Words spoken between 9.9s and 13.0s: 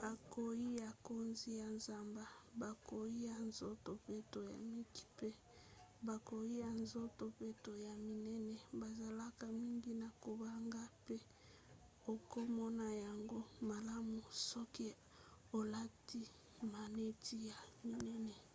na kobanga mpe okomona